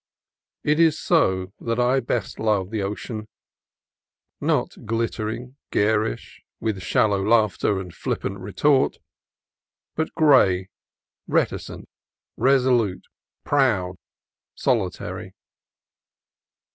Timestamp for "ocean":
2.81-3.27